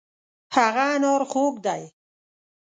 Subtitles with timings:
[0.55, 1.83] هغه انار خوږ دی.